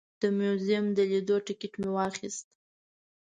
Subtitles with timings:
[0.21, 2.45] د موزیم د لیدو ټکټ مې واخیست.